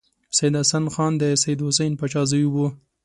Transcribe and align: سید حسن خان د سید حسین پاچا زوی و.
سید 0.37 0.53
حسن 0.61 0.85
خان 0.93 1.13
د 1.21 1.23
سید 1.43 1.59
حسین 1.67 1.91
پاچا 1.99 2.21
زوی 2.31 2.47
و. 2.49 2.55